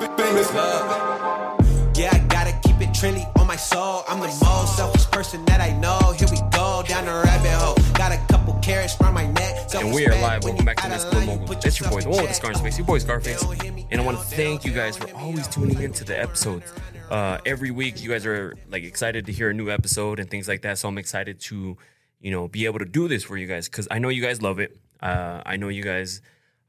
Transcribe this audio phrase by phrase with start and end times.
[0.00, 1.60] famous love.
[1.96, 4.04] Yeah, I gotta keep it trendy on my soul.
[4.08, 5.98] I'm the most selfish person that I know.
[6.18, 7.76] Here we go down the rabbit hole.
[7.94, 9.68] Got a couple carrots from my neck.
[9.74, 10.44] And we are live.
[10.44, 11.64] Welcome back to Mezcla of Moguls.
[11.64, 13.44] It's your boy, the one with the scar face, your boy Scarface.
[13.90, 16.72] And I want to thank you guys for always tuning into the episodes.
[17.10, 20.48] Uh, every week, you guys are like excited to hear a new episode and things
[20.48, 20.78] like that.
[20.78, 21.76] So I'm excited to,
[22.20, 24.40] you know, be able to do this for you guys because I know you guys
[24.40, 24.76] love it.
[25.00, 26.22] Uh, I know you guys,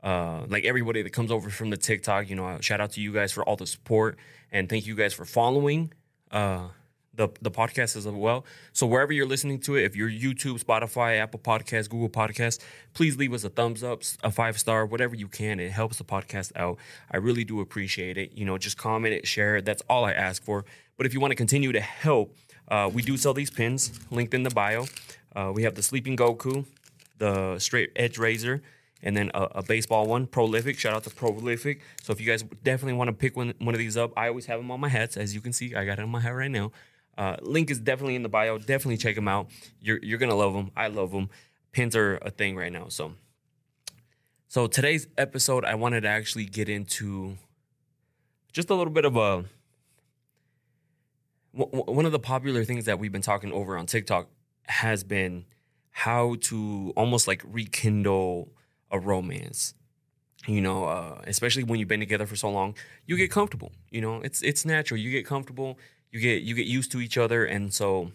[0.03, 2.29] uh, like everybody that comes over from the TikTok.
[2.29, 4.17] You know, shout out to you guys for all the support
[4.51, 5.91] and thank you guys for following.
[6.31, 6.67] Uh,
[7.15, 8.45] the the podcast as well.
[8.71, 12.59] So wherever you're listening to it, if you're YouTube, Spotify, Apple Podcasts, Google Podcasts,
[12.93, 15.59] please leave us a thumbs up, a five star, whatever you can.
[15.59, 16.77] It helps the podcast out.
[17.11, 18.33] I really do appreciate it.
[18.33, 19.65] You know, just comment it, share it.
[19.65, 20.65] That's all I ask for.
[20.97, 22.35] But if you want to continue to help,
[22.67, 24.85] uh, we do sell these pins linked in the bio.
[25.35, 26.65] Uh, we have the Sleeping Goku,
[27.17, 28.61] the Straight Edge Razor,
[29.03, 30.79] and then a, a, baseball one, Prolific.
[30.79, 31.81] Shout out to Prolific.
[32.01, 34.45] So if you guys definitely want to pick one, one of these up, I always
[34.45, 35.17] have them on my hats.
[35.17, 36.71] As you can see, I got it on my hat right now.
[37.17, 38.57] Uh, link is definitely in the bio.
[38.57, 39.49] Definitely check them out.
[39.79, 40.71] You're you're gonna love them.
[40.75, 41.29] I love them.
[41.71, 42.87] Pins are a thing right now.
[42.87, 43.13] So,
[44.47, 47.37] so today's episode, I wanted to actually get into
[48.51, 49.45] just a little bit of a
[51.51, 54.27] one of the popular things that we've been talking over on TikTok
[54.67, 55.45] has been
[55.91, 58.49] how to almost like rekindle
[58.93, 59.73] a romance.
[60.47, 63.71] You know, uh, especially when you've been together for so long, you get comfortable.
[63.91, 64.99] You know, it's it's natural.
[64.99, 65.77] You get comfortable
[66.13, 68.11] you get you get used to each other and so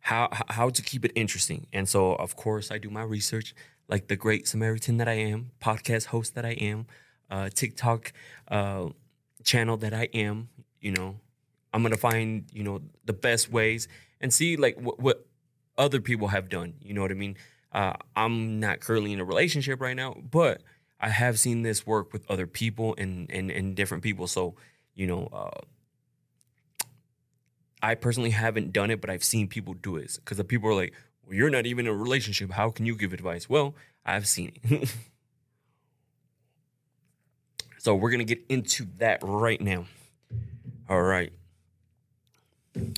[0.00, 3.54] how how to keep it interesting and so of course i do my research
[3.88, 6.86] like the great samaritan that i am podcast host that i am
[7.30, 8.12] uh, tiktok
[8.48, 8.86] uh,
[9.42, 10.48] channel that i am
[10.80, 11.16] you know
[11.72, 13.88] i'm gonna find you know the best ways
[14.20, 15.26] and see like what, what
[15.78, 17.34] other people have done you know what i mean
[17.76, 20.62] uh, i'm not currently in a relationship right now but
[21.00, 24.54] i have seen this work with other people and and, and different people so
[24.94, 25.60] you know uh,
[27.82, 30.74] I personally haven't done it, but I've seen people do it because the people are
[30.74, 30.92] like,
[31.24, 32.50] well, you're not even in a relationship.
[32.50, 33.48] How can you give advice?
[33.48, 34.92] Well, I've seen it.
[37.78, 39.86] so we're to get into that right now.
[40.88, 41.32] All right.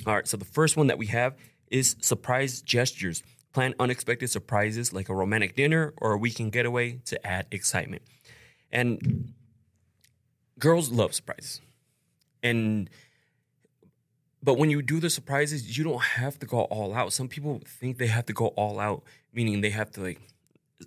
[0.07, 0.29] All right.
[0.29, 1.35] So the first one that we have
[1.71, 3.23] is surprise gestures.
[3.53, 8.03] Plan unexpected surprises like a romantic dinner or a weekend getaway to add excitement.
[8.71, 9.33] And
[10.59, 11.61] girls love surprises.
[12.43, 12.91] And
[14.43, 17.13] but when you do the surprises, you don't have to go all out.
[17.13, 20.21] Some people think they have to go all out, meaning they have to like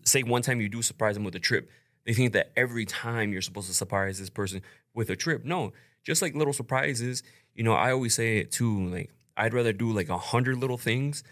[0.04, 1.70] say one time you do surprise them with a trip.
[2.06, 4.62] They think that every time you're supposed to surprise this person
[4.94, 5.44] with a trip.
[5.46, 5.74] No,
[6.04, 7.24] just like little surprises.
[7.54, 8.88] You know, I always say it too.
[8.88, 11.24] Like I'd rather do like a hundred little things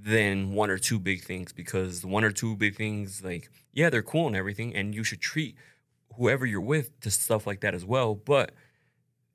[0.00, 4.02] than one or two big things because one or two big things, like yeah, they're
[4.02, 5.56] cool and everything, and you should treat
[6.16, 8.14] whoever you're with to stuff like that as well.
[8.14, 8.52] But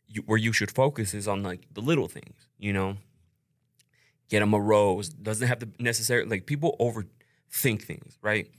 [0.07, 2.97] you, where you should focus is on like the little things, you know.
[4.29, 5.09] Get them a rose.
[5.09, 8.49] Doesn't have to necessarily like people overthink things, right?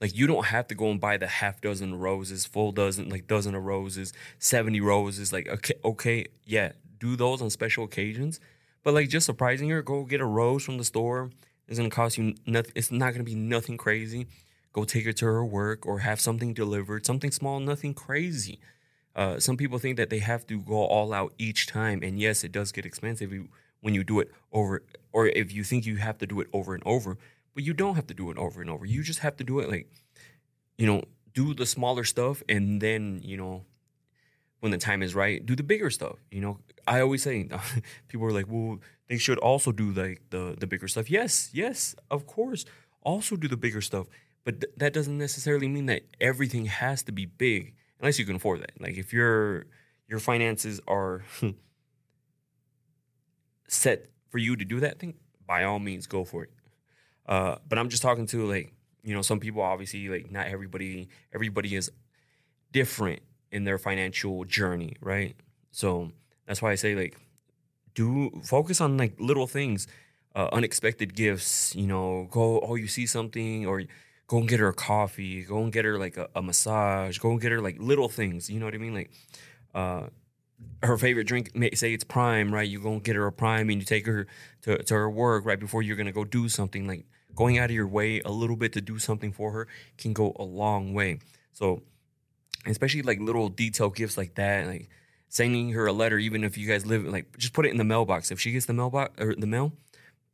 [0.00, 3.26] Like you don't have to go and buy the half dozen roses, full dozen, like
[3.26, 5.32] dozen of roses, seventy roses.
[5.32, 8.40] Like okay, okay, yeah, do those on special occasions.
[8.82, 11.30] But like just surprising her, go get a rose from the store.
[11.68, 12.72] It's gonna cost you nothing.
[12.74, 14.26] It's not gonna be nothing crazy.
[14.72, 18.58] Go take her to her work or have something delivered, something small, nothing crazy.
[19.14, 22.44] Uh, some people think that they have to go all out each time, and yes,
[22.44, 23.32] it does get expensive
[23.80, 26.74] when you do it over, or if you think you have to do it over
[26.74, 27.18] and over.
[27.54, 28.86] But you don't have to do it over and over.
[28.86, 29.90] You just have to do it like,
[30.76, 31.02] you know,
[31.34, 33.64] do the smaller stuff, and then you know,
[34.60, 36.16] when the time is right, do the bigger stuff.
[36.30, 37.48] You know, I always say
[38.08, 41.10] people are like, well, they should also do like the the bigger stuff.
[41.10, 42.64] Yes, yes, of course,
[43.02, 44.06] also do the bigger stuff.
[44.44, 48.36] But th- that doesn't necessarily mean that everything has to be big unless you can
[48.36, 48.72] afford that.
[48.80, 49.66] Like if your
[50.08, 51.24] your finances are
[53.68, 55.14] set for you to do that thing,
[55.46, 56.50] by all means go for it.
[57.26, 61.08] Uh, but I'm just talking to like you know some people obviously like not everybody
[61.32, 61.90] everybody is
[62.72, 65.34] different in their financial journey, right?
[65.70, 66.12] So
[66.46, 67.16] that's why I say like
[67.94, 69.86] do focus on like little things,
[70.34, 71.74] uh, unexpected gifts.
[71.74, 73.82] You know, go oh you see something or
[74.28, 77.30] go and get her a coffee, go and get her like a, a, massage, go
[77.30, 78.48] and get her like little things.
[78.48, 78.94] You know what I mean?
[78.94, 79.10] Like,
[79.74, 80.06] uh,
[80.82, 82.68] her favorite drink, may, say it's Prime, right?
[82.68, 84.26] You go and get her a Prime and you take her
[84.62, 86.86] to, to her work right before you're gonna go do something.
[86.86, 89.66] Like going out of your way a little bit to do something for her
[89.96, 91.20] can go a long way.
[91.52, 91.82] So,
[92.66, 94.88] especially like little detail gifts like that, like
[95.28, 97.84] sending her a letter, even if you guys live like just put it in the
[97.84, 98.30] mailbox.
[98.30, 99.72] If she gets the mailbox or the mail,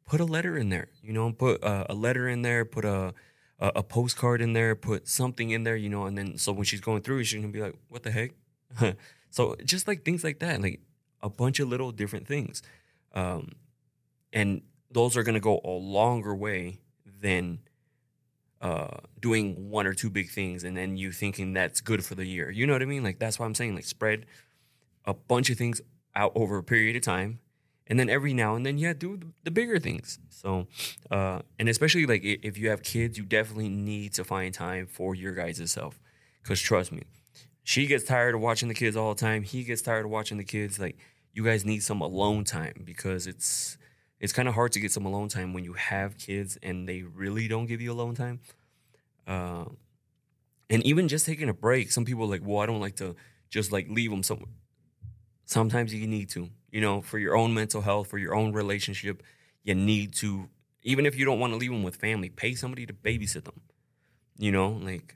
[0.06, 0.88] put a letter in there.
[1.02, 2.64] You know, put a letter in there.
[2.64, 3.14] Put a
[3.58, 6.64] a, a, postcard in there, put something in there, you know, and then so when
[6.64, 8.32] she's going through, she's gonna be like, "What the heck?
[9.30, 10.80] so just like things like that, like
[11.22, 12.62] a bunch of little different things.
[13.14, 13.52] Um,
[14.32, 16.80] and those are to go a longer way
[17.20, 17.60] than
[18.64, 22.24] uh, doing one or two big things and then you thinking that's good for the
[22.24, 22.50] year.
[22.50, 23.04] You know what I mean?
[23.04, 24.24] Like that's why I'm saying like spread
[25.04, 25.82] a bunch of things
[26.16, 27.40] out over a period of time
[27.86, 30.66] and then every now and then yeah do the, the bigger things so
[31.10, 35.14] uh and especially like if you have kids you definitely need to find time for
[35.14, 36.00] your guys' self
[36.42, 37.02] because trust me
[37.62, 40.38] she gets tired of watching the kids all the time he gets tired of watching
[40.38, 40.96] the kids like
[41.32, 43.76] you guys need some alone time because it's
[44.24, 47.02] it's kind of hard to get some alone time when you have kids and they
[47.02, 48.40] really don't give you alone time
[49.26, 49.64] uh,
[50.70, 53.14] and even just taking a break some people are like well i don't like to
[53.50, 54.54] just like leave them somewhere
[55.44, 59.22] sometimes you need to you know, for your own mental health, for your own relationship,
[59.62, 60.48] you need to,
[60.82, 63.60] even if you don't want to leave them with family, pay somebody to babysit them.
[64.38, 65.14] You know, like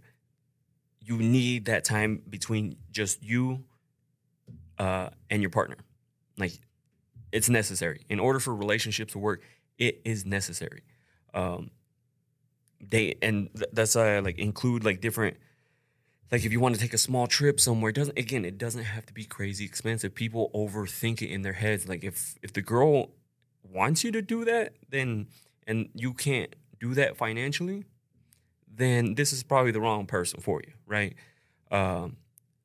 [1.00, 3.64] you need that time between just you
[4.78, 5.78] uh, and your partner.
[6.37, 6.52] Like
[7.32, 9.42] it's necessary in order for relationships to work.
[9.78, 10.82] It is necessary.
[11.34, 11.70] Um,
[12.80, 15.36] they and th- that's uh, like include like different
[16.30, 19.06] like if you want to take a small trip somewhere, doesn't again, it doesn't have
[19.06, 20.14] to be crazy expensive.
[20.14, 21.88] People overthink it in their heads.
[21.88, 23.10] Like if if the girl
[23.62, 25.28] wants you to do that, then
[25.66, 27.84] and you can't do that financially,
[28.72, 31.14] then this is probably the wrong person for you, right?
[31.70, 32.16] Um,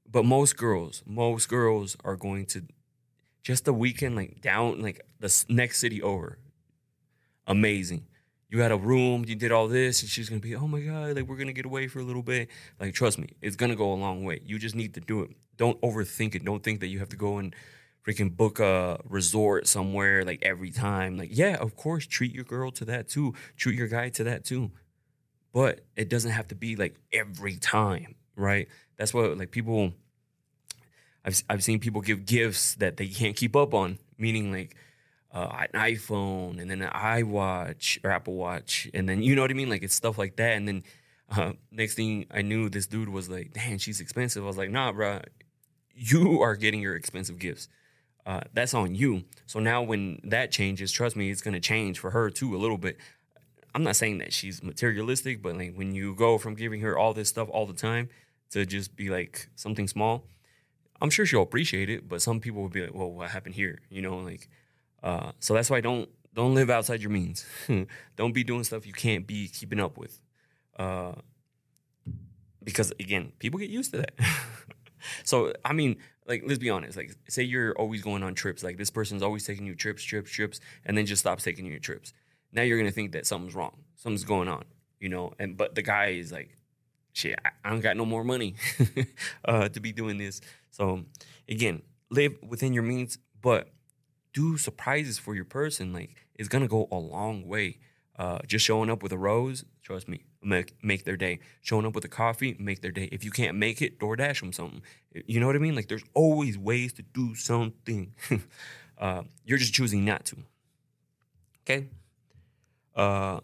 [0.10, 2.63] but most girls, most girls are going to
[3.44, 6.40] just the weekend, like down, like the next city over.
[7.45, 8.07] Amazing
[8.54, 11.16] you had a room, you did all this, and she's gonna be, oh my god,
[11.16, 12.50] like we're gonna get away for a little bit.
[12.80, 14.42] Like, trust me, it's gonna go a long way.
[14.45, 15.31] You just need to do it.
[15.57, 16.45] Don't overthink it.
[16.45, 17.56] Don't think that you have to go and
[18.06, 21.18] freaking book a resort somewhere like every time.
[21.18, 23.34] Like, yeah, of course, treat your girl to that too.
[23.57, 24.69] Treat your guy to that too.
[25.51, 28.68] But it doesn't have to be like every time, right?
[28.98, 29.94] That's what like people
[31.25, 34.75] I've I've seen people give gifts that they can't keep up on, meaning like
[35.34, 39.52] uh, an iPhone and then an iWatch or Apple Watch, and then you know what
[39.52, 39.70] I mean?
[39.70, 40.52] Like it's stuff like that.
[40.54, 40.84] And then
[41.36, 44.70] uh, next thing I knew, this dude was like, "Damn, she's expensive." I was like,
[44.70, 45.22] "Nah, bro,
[45.96, 47.68] you are getting your expensive gifts.
[48.25, 52.12] Uh, that's on you." So now when that changes, trust me, it's gonna change for
[52.12, 52.98] her too a little bit.
[53.74, 57.14] I'm not saying that she's materialistic, but like when you go from giving her all
[57.14, 58.10] this stuff all the time
[58.52, 60.28] to just be like something small,
[61.03, 62.07] I'm sure she'll appreciate it.
[62.07, 64.50] But some people will be like, "Well, what happened here?" You know, like
[65.03, 67.45] uh, so that's why don't don't live outside your means.
[68.15, 70.19] don't be doing stuff you can't be keeping up with.
[70.79, 71.11] Uh,
[72.63, 74.13] because again, people get used to that.
[75.25, 76.97] so I mean, like let's be honest.
[76.97, 78.63] Like say you're always going on trips.
[78.63, 81.79] Like this person's always taking you trips, trips, trips, and then just stops taking you
[81.79, 82.13] trips.
[82.53, 83.77] Now you're gonna think that something's wrong.
[83.97, 84.63] Something's going on.
[85.01, 85.33] You know.
[85.38, 86.55] And but the guy is like,
[87.13, 88.56] shit, I, don't got no more money
[89.45, 90.42] uh, to be doing this.
[90.71, 91.06] So
[91.48, 93.69] again, live within your means, but
[94.33, 97.77] do surprises for your person, like it's gonna go a long way.
[98.18, 101.39] Uh, just showing up with a rose, trust me, make make their day.
[101.62, 103.10] Showing up with a coffee, make their day.
[103.12, 104.81] If you can't make it, DoorDash them something.
[105.13, 105.75] You know what I mean?
[105.75, 108.13] Like there's always ways to do something.
[108.98, 110.38] uh, you're just choosing not to.
[111.62, 111.88] Okay.
[112.95, 113.39] Uh,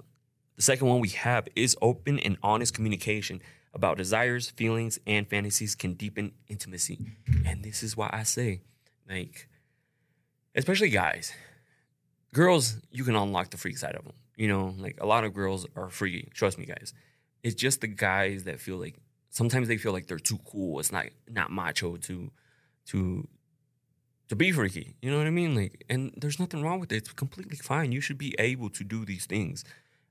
[0.56, 3.42] the second one we have is open and honest communication
[3.80, 7.00] about desires, feelings, and fantasies can deepen intimacy.
[7.46, 8.60] And this is why I say,
[9.10, 9.48] like,
[10.54, 11.32] especially guys.
[12.34, 14.16] Girls, you can unlock the freak side of them.
[14.36, 16.30] You know, like a lot of girls are freaky.
[16.34, 16.94] Trust me, guys.
[17.42, 18.98] It's just the guys that feel like
[19.30, 20.82] sometimes they feel like they're too cool.
[20.82, 22.32] It's not not macho to
[22.88, 23.28] to
[24.28, 24.96] to be freaky.
[25.02, 25.56] You know what I mean?
[25.56, 26.98] Like, and there's nothing wrong with it.
[26.98, 27.94] It's completely fine.
[27.94, 29.64] You should be able to do these things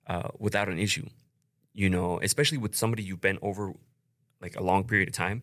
[0.06, 1.06] uh, without an issue.
[1.74, 3.72] You know, especially with somebody you've been over
[4.40, 5.42] like a long period of time.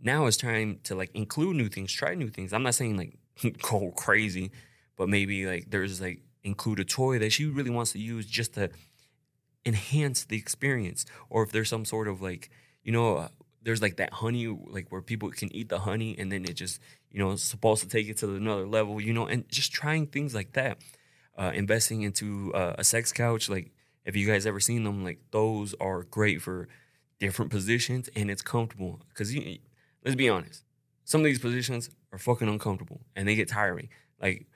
[0.00, 2.52] Now it's time to like include new things, try new things.
[2.52, 3.18] I'm not saying like
[3.62, 4.50] go crazy,
[4.96, 8.54] but maybe like there's like include a toy that she really wants to use just
[8.54, 8.70] to
[9.64, 12.50] enhance the experience, or if there's some sort of like
[12.82, 13.16] you know.
[13.16, 13.28] Uh,
[13.64, 16.80] there's like that honey, like where people can eat the honey, and then it just,
[17.10, 20.34] you know, supposed to take it to another level, you know, and just trying things
[20.34, 20.78] like that.
[21.38, 23.70] Uh, investing into uh, a sex couch, like
[24.04, 26.68] if you guys ever seen them, like those are great for
[27.18, 29.00] different positions, and it's comfortable.
[29.08, 29.58] Because you,
[30.04, 30.64] let's be honest,
[31.04, 33.88] some of these positions are fucking uncomfortable and they get tiring.
[34.20, 34.46] Like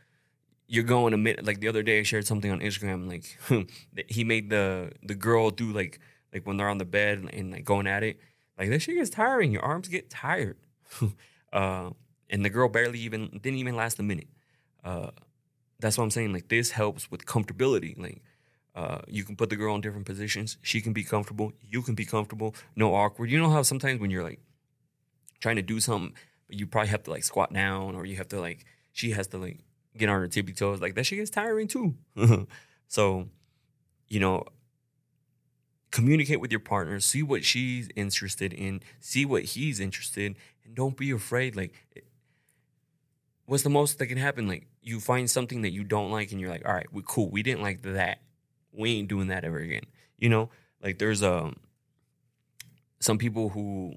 [0.68, 1.44] you're going a minute.
[1.44, 3.08] Like the other day, I shared something on Instagram.
[3.08, 3.68] Like
[4.08, 6.00] he made the the girl do like
[6.32, 8.18] like when they're on the bed and, and like going at it.
[8.58, 9.52] Like that shit gets tiring.
[9.52, 10.56] Your arms get tired.
[11.52, 11.90] uh,
[12.30, 14.28] and the girl barely even didn't even last a minute.
[14.84, 15.10] Uh,
[15.78, 16.32] that's what I'm saying.
[16.32, 17.98] Like this helps with comfortability.
[17.98, 18.22] Like
[18.76, 20.58] uh, you can put the girl in different positions.
[20.62, 21.52] She can be comfortable.
[21.68, 22.54] You can be comfortable.
[22.76, 23.30] No awkward.
[23.30, 24.38] You know how sometimes when you're like
[25.40, 26.14] trying to do something
[26.48, 29.38] you probably have to like squat down or you have to like she has to
[29.38, 29.58] like
[29.96, 30.80] get on her tippy toes.
[30.80, 31.94] Like that shit gets tiring too.
[32.88, 33.28] so,
[34.08, 34.44] you know,
[35.90, 40.74] communicate with your partner, see what she's interested in, see what he's interested in, and
[40.74, 41.56] don't be afraid.
[41.56, 41.74] Like,
[43.46, 44.46] what's the most that can happen?
[44.46, 47.30] Like, you find something that you don't like, and you're like, all right, we cool.
[47.30, 48.18] We didn't like that.
[48.76, 49.84] We ain't doing that ever again.
[50.18, 50.50] You know,
[50.82, 51.56] like there's um
[53.00, 53.94] some people who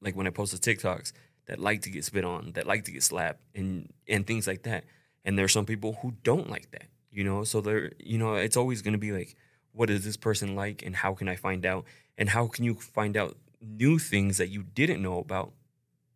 [0.00, 1.12] like when I post the TikToks
[1.46, 4.62] that like to get spit on, that like to get slapped, and and things like
[4.64, 4.84] that.
[5.24, 6.88] And there's some people who don't like that.
[7.10, 9.36] You know, so there, you know, it's always gonna be like
[9.72, 11.84] what is this person like and how can I find out?
[12.16, 15.52] And how can you find out new things that you didn't know about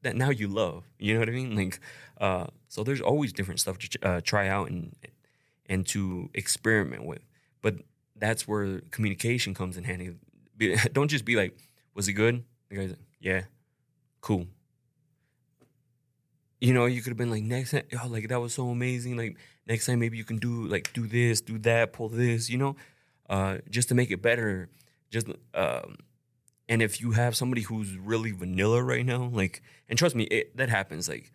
[0.02, 0.84] that now you love?
[0.98, 1.54] You know what I mean?
[1.54, 1.78] Like,
[2.20, 4.96] uh, so there's always different stuff to uh, try out and
[5.66, 7.22] and to experiment with.
[7.62, 7.76] But
[8.22, 10.14] that's where communication comes in handy.
[10.92, 11.56] Don't just be like,
[11.94, 13.42] "Was it good?" The guy's like, "Yeah,
[14.20, 14.46] cool."
[16.60, 19.16] You know, you could have been like, "Next time, oh, like that was so amazing."
[19.16, 19.36] Like
[19.66, 22.48] next time, maybe you can do like do this, do that, pull this.
[22.48, 22.76] You know,
[23.28, 24.68] uh, just to make it better.
[25.10, 25.96] Just um,
[26.68, 30.56] and if you have somebody who's really vanilla right now, like, and trust me, it,
[30.56, 31.32] that happens like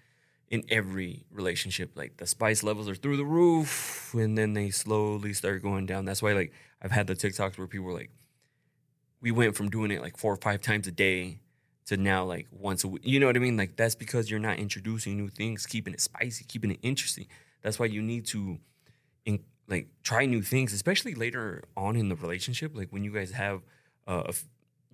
[0.50, 1.92] in every relationship.
[1.96, 6.06] Like the spice levels are through the roof, and then they slowly start going down.
[6.06, 8.12] That's why, like, I've had the TikToks where people were like,
[9.22, 11.40] we went from doing it like four or five times a day
[11.88, 13.02] to now like once a week.
[13.06, 13.58] You know what I mean?
[13.58, 17.28] Like that's because you're not introducing new things, keeping it spicy, keeping it interesting.
[17.62, 18.60] That's why you need to
[19.26, 22.76] in, like try new things, especially later on in the relationship.
[22.76, 23.62] Like when you guys have
[24.06, 24.32] uh,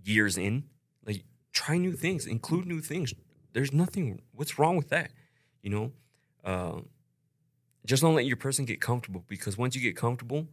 [0.04, 0.64] years in,
[1.06, 3.14] like try new things, include new things.
[3.54, 4.22] There's nothing.
[4.32, 5.12] What's wrong with that?
[5.64, 5.92] You know,
[6.44, 6.82] uh,
[7.86, 10.48] just don't let your person get comfortable because once you get comfortable,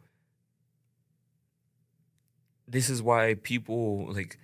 [2.67, 4.39] this is why people like.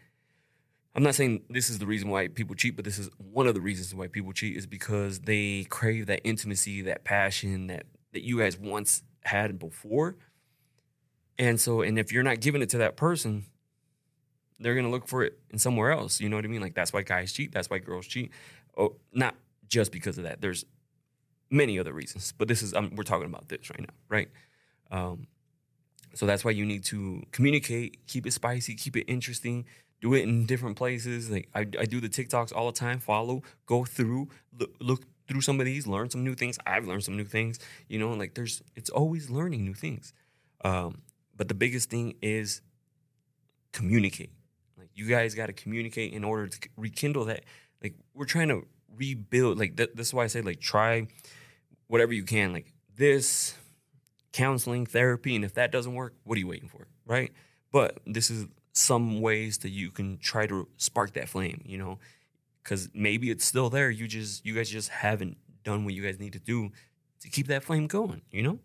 [0.95, 3.55] I'm not saying this is the reason why people cheat, but this is one of
[3.55, 8.23] the reasons why people cheat is because they crave that intimacy, that passion that that
[8.23, 10.17] you guys once had before.
[11.39, 13.45] And so, and if you're not giving it to that person,
[14.59, 16.21] they're gonna look for it in somewhere else.
[16.21, 16.63] You know what I mean?
[16.63, 17.53] Like that's why guys cheat.
[17.53, 18.31] That's why girls cheat.
[18.77, 19.35] Oh, not
[19.69, 20.41] just because of that.
[20.41, 20.65] There's
[21.51, 24.29] many other reasons, but this is we're talking about this right now, right?
[24.91, 25.27] Um,
[26.15, 29.67] so that's why you need to communicate, keep it spicy, keep it interesting,
[30.01, 31.31] do it in different places.
[31.31, 33.01] Like I, I do the TikToks all the time.
[33.01, 36.59] Follow, go through, look, look through some of these, learn some new things.
[36.67, 37.59] I've learned some new things.
[37.89, 40.13] You know, like there's it's always learning new things.
[40.65, 41.03] Um,
[41.37, 42.63] but the biggest thing is
[43.73, 44.31] communicate.
[44.79, 47.45] Like you guys got to communicate in order to rekindle that.
[47.83, 49.59] Like we're trying to rebuild.
[49.59, 51.07] Like th- that's why I say like try
[51.89, 52.53] whatever you can.
[52.53, 53.57] Like this
[54.33, 57.33] counseling, therapy, and if that doesn't work, what are you waiting for, right?
[57.73, 61.63] But this is some ways that you can try to spark that flame.
[61.65, 61.99] You know,
[62.63, 63.91] because maybe it's still there.
[63.91, 66.71] You just you guys just haven't done what you guys need to do
[67.21, 68.23] to keep that flame going.
[68.31, 68.59] You know.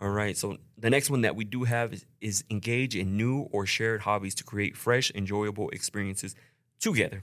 [0.00, 0.34] All right.
[0.36, 4.00] So the next one that we do have is, is engage in new or shared
[4.00, 6.34] hobbies to create fresh, enjoyable experiences
[6.80, 7.22] together.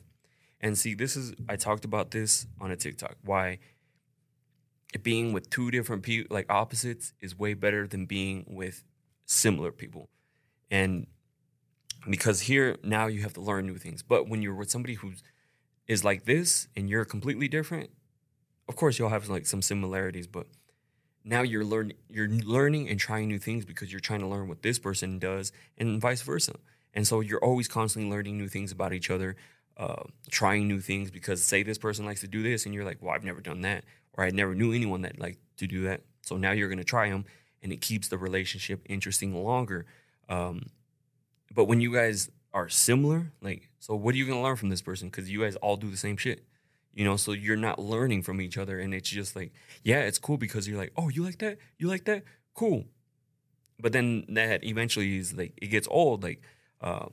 [0.60, 3.16] And see, this is I talked about this on a TikTok.
[3.24, 3.60] Why
[5.04, 8.84] being with two different people, like opposites, is way better than being with
[9.26, 10.10] similar people.
[10.72, 11.08] And
[12.10, 14.02] because here now you have to learn new things.
[14.02, 15.22] But when you're with somebody who's
[15.88, 17.90] is like this and you're completely different,
[18.68, 20.48] of course you'll have like some similarities, but
[21.24, 24.62] now you're learning you're learning and trying new things because you're trying to learn what
[24.62, 26.56] this person does and vice versa.
[26.94, 29.36] And so you're always constantly learning new things about each other,
[29.78, 32.98] uh, trying new things because say this person likes to do this and you're like,
[33.00, 36.02] well, I've never done that, or I never knew anyone that liked to do that.
[36.24, 37.26] So now you're gonna try them,
[37.62, 39.86] and it keeps the relationship interesting longer.
[40.30, 40.68] Um,
[41.54, 44.82] but when you guys are similar, like, so what are you gonna learn from this
[44.82, 45.10] person?
[45.10, 46.44] Because you guys all do the same shit,
[46.94, 47.16] you know.
[47.16, 49.54] So you're not learning from each other, and it's just like,
[49.84, 52.24] yeah, it's cool because you're like, oh, you like that, you like that,
[52.56, 52.86] cool.
[53.80, 56.42] But then that eventually is like it gets old, like
[56.82, 57.08] uh,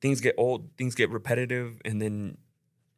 [0.00, 2.38] things get old, things get repetitive, and then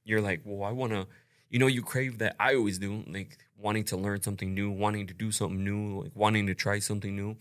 [0.05, 1.07] you're like, well, I wanna,
[1.51, 2.37] you know, you crave that.
[2.39, 6.13] I always do, like wanting to learn something new, wanting to do something new, like
[6.15, 7.37] wanting to try something new.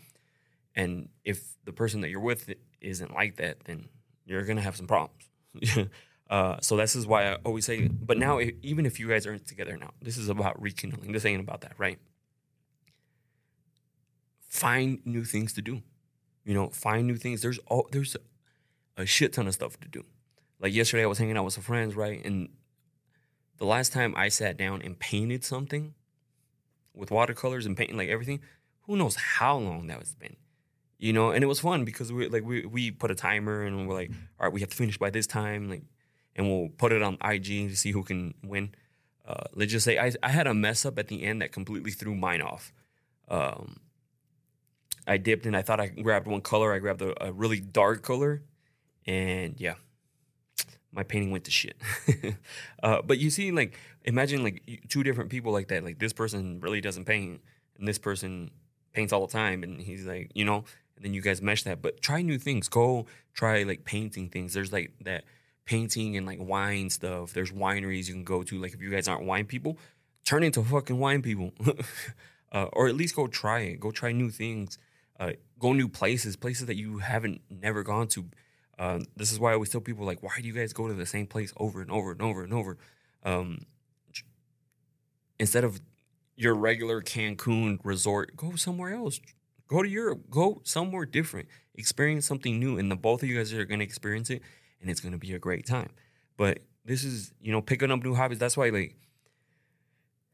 [0.75, 2.50] And if the person that you're with
[2.80, 3.89] isn't like that, then
[4.25, 5.30] you're gonna have some problems.
[6.30, 7.88] uh, so this is why I always say.
[7.88, 11.12] But now, even if you guys aren't together now, this is about rekindling.
[11.12, 12.00] This ain't about that, right?
[14.48, 15.82] Find new things to do.
[16.46, 17.41] You know, find new things.
[17.41, 18.15] There's all there's
[18.98, 20.06] a shit ton of stuff to do.
[20.60, 22.24] Like yesterday, I was hanging out with some friends, right?
[22.24, 22.50] And
[23.58, 25.94] the last time I sat down and painted something
[26.94, 28.42] with watercolors and painting like everything,
[28.82, 30.36] who knows how long that has been
[31.02, 33.88] you know, and it was fun because we like we we put a timer and
[33.88, 35.82] we're like, all right, we have to finish by this time, like,
[36.36, 38.76] and we'll put it on IG to see who can win.
[39.28, 41.90] uh, let's just say I, I had a mess up at the end that completely
[41.90, 42.72] threw mine off.
[43.28, 43.80] Um,
[45.08, 46.72] I dipped and I thought I grabbed one color.
[46.72, 48.44] I grabbed a, a really dark color,
[49.05, 49.75] and yeah,
[50.91, 51.77] my painting went to shit.
[52.84, 55.84] uh, but you see, like, imagine like two different people like that.
[55.84, 57.41] Like this person really doesn't paint,
[57.77, 58.51] and this person
[58.93, 60.65] paints all the time, and he's like, you know,
[60.96, 61.81] and then you guys mesh that.
[61.81, 62.67] But try new things.
[62.67, 64.53] Go try like painting things.
[64.53, 65.24] There's like that
[65.65, 67.34] painting and like wine stuff.
[67.34, 68.62] There's wineries you can go to.
[68.62, 69.77] Like if you guys aren't wine people,
[70.25, 71.51] turn into fucking wine people,
[72.51, 73.79] uh, or at least go try it.
[73.79, 74.77] Go try new things.
[75.20, 78.25] Uh, go new places, places that you haven't never gone to.
[78.82, 80.96] Uh, this is why I always tell people like, why do you guys go to
[80.96, 82.80] the same place over and over and over and over?
[83.24, 83.60] Um,
[85.38, 85.80] instead of
[86.36, 89.20] your regular Cancun resort, go somewhere else.
[89.68, 90.32] Go to Europe.
[90.32, 91.48] Go somewhere different.
[91.76, 94.42] Experience something new, and the both of you guys are going to experience it,
[94.82, 95.92] and it's going to be a great time.
[96.36, 98.40] But this is, you know, picking up new hobbies.
[98.40, 98.96] That's why like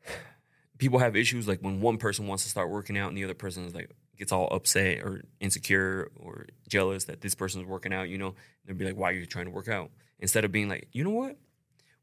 [0.77, 3.33] people have issues like when one person wants to start working out and the other
[3.33, 8.09] person is like gets all upset or insecure or jealous that this person's working out,
[8.09, 9.91] you know, they'll be like, why are you trying to work out?
[10.19, 11.37] Instead of being like, you know what?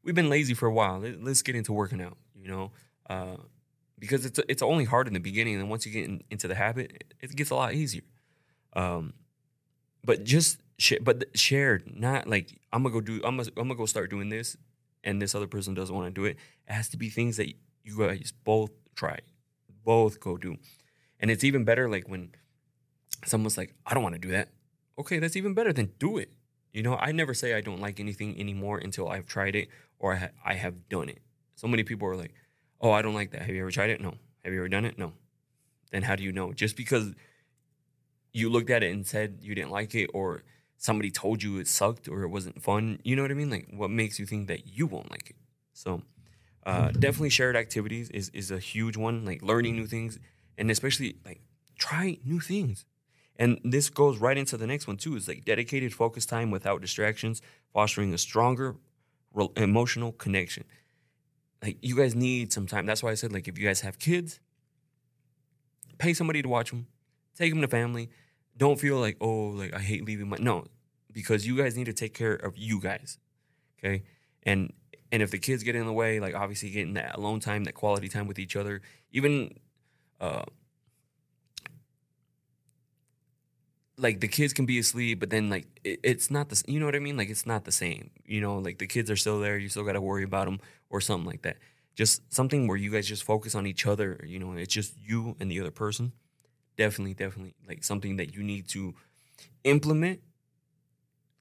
[0.03, 0.99] We've been lazy for a while.
[0.99, 2.71] Let, us get into working out, you know?
[3.09, 3.37] Uh,
[3.97, 5.59] because it's it's only hard in the beginning.
[5.59, 8.03] And once you get in, into the habit, it, gets a lot easier.
[8.73, 9.13] Um,
[10.03, 13.21] but just sh- but shared, not like I'm gonna go do.
[13.23, 14.57] I'm gonna, I'm gonna go start doing this,
[15.03, 16.37] and this other person doesn't want to do it.
[16.67, 17.47] It has to be things that
[17.83, 19.19] you guys both try,
[19.83, 20.57] both go do,
[21.25, 22.29] and it's even better like when
[23.25, 24.49] someone's like, I don't want to do that.
[24.99, 26.31] Okay, that's even better than do it.
[26.71, 30.13] You know, I never say I don't like anything anymore until I've tried it or
[30.13, 31.23] I, ha- I have done it.
[31.55, 32.35] So many people are like,
[32.79, 33.41] oh, I don't like that.
[33.41, 34.01] Have you ever tried it?
[34.01, 34.13] No.
[34.43, 34.99] Have you ever done it?
[34.99, 35.13] No.
[35.91, 36.53] Then how do you know?
[36.53, 37.15] Just because
[38.31, 40.43] you looked at it and said you didn't like it or
[40.77, 43.49] somebody told you it sucked or it wasn't fun, you know what I mean?
[43.49, 45.37] Like what makes you think that you won't like it?
[45.73, 46.03] So
[46.67, 50.19] uh, definitely shared activities is, is a huge one, like learning new things
[50.57, 51.41] and especially like
[51.77, 52.85] try new things.
[53.37, 55.15] And this goes right into the next one too.
[55.15, 57.41] Is like dedicated focus time without distractions,
[57.73, 58.75] fostering a stronger
[59.33, 60.63] re- emotional connection.
[61.61, 62.85] Like you guys need some time.
[62.85, 64.39] That's why I said like if you guys have kids,
[65.97, 66.87] pay somebody to watch them,
[67.35, 68.09] take them to family.
[68.57, 70.65] Don't feel like oh like I hate leaving my no,
[71.11, 73.17] because you guys need to take care of you guys,
[73.79, 74.03] okay?
[74.43, 74.71] And
[75.11, 77.73] and if the kids get in the way, like obviously getting that alone time, that
[77.73, 79.51] quality time with each other, even
[80.19, 80.43] uh,
[83.97, 86.85] like the kids can be asleep, but then like it, it's not the you know
[86.85, 87.17] what I mean?
[87.17, 88.09] Like it's not the same.
[88.25, 89.57] You know, like the kids are still there.
[89.57, 91.57] You still got to worry about them or something like that.
[91.95, 94.19] Just something where you guys just focus on each other.
[94.25, 96.11] You know, it's just you and the other person.
[96.77, 98.95] Definitely, definitely, like something that you need to
[99.63, 100.19] implement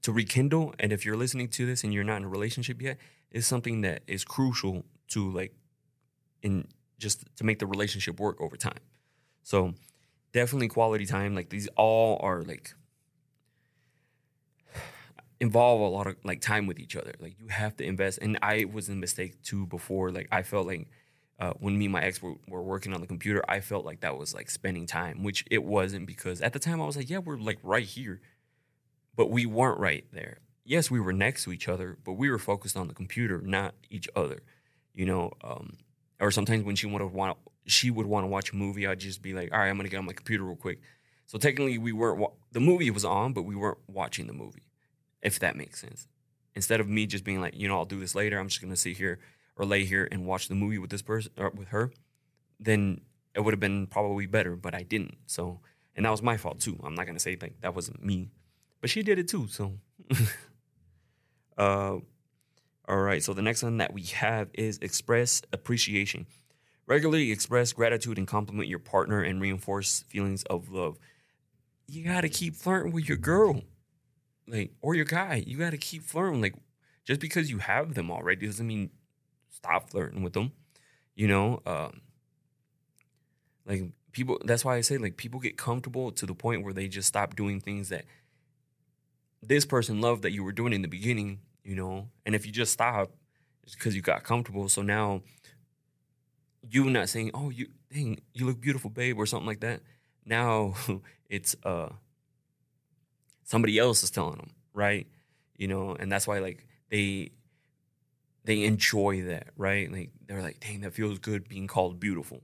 [0.03, 0.75] to rekindle.
[0.79, 2.99] And if you're listening to this and you're not in a relationship yet,
[3.33, 5.53] it's something that is crucial to like
[6.43, 6.69] in
[7.05, 8.83] just to make the relationship work over time.
[9.45, 9.75] So
[10.33, 11.35] definitely quality time.
[11.35, 12.75] Like these all are like
[15.39, 17.13] involve a lot of like time with each other.
[17.21, 18.19] Like you have to invest.
[18.23, 20.11] And I was in mistake too before.
[20.11, 20.89] Like I felt like
[21.39, 24.01] uh, when me and my ex were, were working on the computer, I felt like
[24.01, 27.11] that was like spending time, which it wasn't because at the time I was like,
[27.11, 28.21] yeah, we're like right here,
[29.15, 30.39] but we weren't right there.
[30.65, 33.75] Yes, we were next to each other, but we were focused on the computer, not
[33.91, 34.41] each other.
[34.95, 35.77] You know, um,
[36.21, 39.23] or sometimes when she would want she would want to watch a movie, I'd just
[39.23, 40.81] be like, all right, I'm gonna get on my computer real quick.
[41.27, 44.65] So technically, we weren't wa- the movie was on, but we weren't watching the movie,
[45.23, 46.07] if that makes sense.
[46.55, 48.39] Instead of me just being like, you know, I'll do this later.
[48.39, 49.19] I'm just gonna sit here
[49.57, 51.91] or lay here and watch the movie with this person or with her.
[52.61, 53.01] Then
[53.35, 55.17] it would have been probably better, but I didn't.
[55.27, 55.61] So,
[55.97, 56.79] and that was my fault too.
[56.85, 58.31] I'm not gonna say like that wasn't me,
[58.81, 59.49] but she did it too.
[59.49, 59.79] So,
[61.57, 61.97] uh,
[62.89, 63.23] all right.
[63.23, 66.27] So the next one that we have is express appreciation.
[66.87, 70.99] Regularly express gratitude and compliment your partner and reinforce feelings of love.
[71.87, 73.63] You gotta keep flirting with your girl,
[74.47, 75.43] like or your guy.
[75.47, 76.43] You gotta keep flirting.
[76.43, 76.55] Like
[77.05, 78.91] just because you have them already doesn't mean
[79.51, 80.53] stop flirting with them.
[81.15, 82.03] You know, um,
[83.67, 84.39] like people.
[84.45, 87.35] That's why I say like people get comfortable to the point where they just stop
[87.35, 88.05] doing things that
[89.43, 91.41] this person loved that you were doing in the beginning.
[91.65, 93.11] You know, and if you just stop,
[93.63, 94.69] it's because you got comfortable.
[94.69, 95.23] So now
[96.71, 99.81] you not saying, "Oh, you dang, you look beautiful, babe," or something like that.
[100.25, 100.75] Now
[101.29, 101.91] it's uh
[103.45, 105.07] somebody else is telling them, right?
[105.57, 107.31] You know, and that's why like they
[108.45, 109.91] they enjoy that, right?
[109.91, 112.43] Like they're like, "Dang, that feels good being called beautiful,"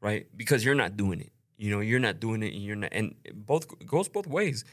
[0.00, 0.26] right?
[0.36, 1.32] Because you're not doing it.
[1.58, 4.64] You know, you're not doing it, and you're not, and both goes both ways.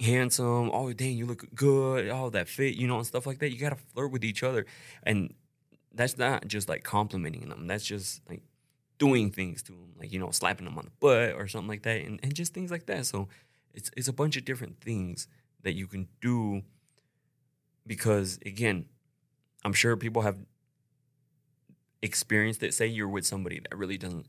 [0.00, 3.50] Handsome, oh dang, you look good, oh that fit, you know, and stuff like that.
[3.50, 4.64] You gotta flirt with each other,
[5.02, 5.34] and
[5.92, 7.66] that's not just like complimenting them.
[7.66, 8.42] That's just like
[8.98, 11.82] doing things to them, like you know, slapping them on the butt or something like
[11.82, 13.06] that, and, and just things like that.
[13.06, 13.28] So
[13.74, 15.26] it's it's a bunch of different things
[15.64, 16.62] that you can do
[17.86, 18.84] because again,
[19.64, 20.38] I'm sure people have
[22.02, 22.74] experienced it.
[22.74, 24.26] Say you're with somebody that really doesn't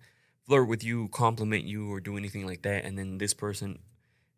[0.48, 3.80] flirt with you, compliment you, or do anything like that, and then this person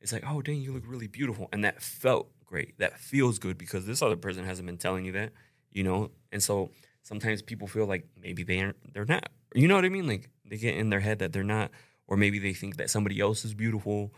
[0.02, 2.78] is like, "Oh, dang, you look really beautiful," and that felt great.
[2.80, 5.32] That feels good because this other person hasn't been telling you that,
[5.72, 6.12] you know.
[6.32, 9.30] And so sometimes people feel like maybe they aren't, they're not.
[9.54, 10.08] You know what I mean?
[10.08, 11.72] Like they get in their head that they're not,
[12.08, 14.14] or maybe they think that somebody else is beautiful.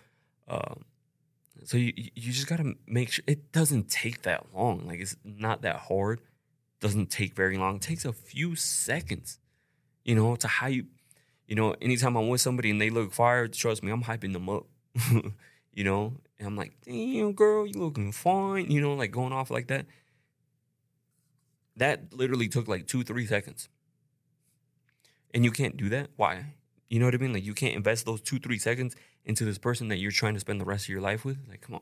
[0.48, 0.86] Um,
[1.64, 4.88] so you you just gotta make sure it doesn't take that long.
[4.88, 6.22] Like it's not that hard.
[6.80, 7.78] Doesn't take very long.
[7.78, 9.40] It takes a few seconds,
[10.04, 10.74] you know, to hype.
[10.74, 10.86] you,
[11.48, 14.50] you know, anytime I'm with somebody and they look fire, trust me, I'm hyping them
[14.50, 14.66] up.
[15.74, 19.50] you know, and I'm like, damn, girl, you looking fine, you know, like going off
[19.50, 19.86] like that.
[21.76, 23.70] That literally took like two, three seconds.
[25.34, 26.10] And you can't do that.
[26.16, 26.54] Why?
[26.90, 27.34] You know what I mean?
[27.34, 30.40] Like you can't invest those two, three seconds into this person that you're trying to
[30.40, 31.38] spend the rest of your life with.
[31.50, 31.82] Like, come on.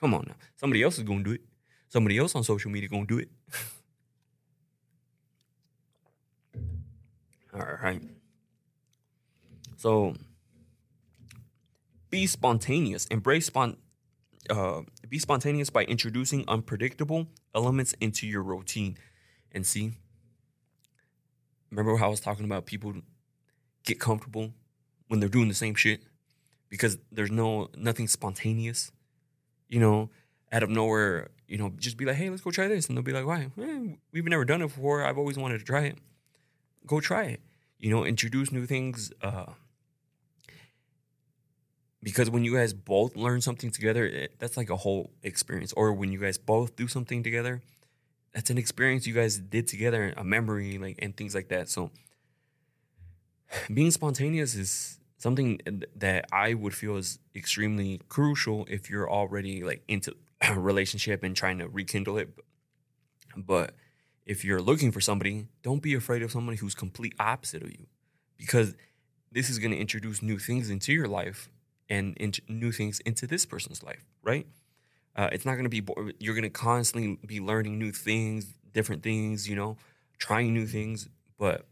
[0.00, 0.36] Come on now.
[0.56, 1.40] Somebody else is gonna do it.
[1.88, 3.28] Somebody else on social media gonna do it.
[7.54, 8.02] All right.
[9.76, 10.14] So
[12.14, 13.06] be spontaneous.
[13.06, 13.76] Embrace spon-
[14.48, 18.96] uh, be spontaneous by introducing unpredictable elements into your routine.
[19.50, 19.94] And see,
[21.72, 22.94] remember how I was talking about people
[23.84, 24.52] get comfortable
[25.08, 26.02] when they're doing the same shit
[26.68, 28.92] because there's no nothing spontaneous.
[29.68, 30.10] You know,
[30.52, 33.02] out of nowhere, you know, just be like, hey, let's go try this, and they'll
[33.02, 33.50] be like, why?
[33.60, 35.04] Eh, we've never done it before.
[35.04, 35.98] I've always wanted to try it.
[36.86, 37.40] Go try it.
[37.80, 39.12] You know, introduce new things.
[39.20, 39.46] Uh,
[42.04, 45.72] because when you guys both learn something together, it, that's like a whole experience.
[45.72, 47.62] Or when you guys both do something together,
[48.34, 51.70] that's an experience you guys did together, a memory, like and things like that.
[51.70, 51.90] So
[53.72, 55.60] being spontaneous is something
[55.96, 61.34] that I would feel is extremely crucial if you're already like into a relationship and
[61.34, 62.28] trying to rekindle it.
[63.34, 63.74] But
[64.26, 67.86] if you're looking for somebody, don't be afraid of somebody who's complete opposite of you
[68.36, 68.74] because
[69.32, 71.48] this is going to introduce new things into your life
[71.88, 74.46] and new things into this person's life, right?
[75.16, 78.46] Uh, it's not going to be, bo- you're going to constantly be learning new things,
[78.72, 79.76] different things, you know,
[80.18, 81.08] trying new things.
[81.38, 81.66] But